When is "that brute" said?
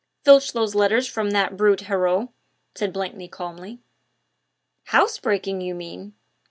1.29-1.81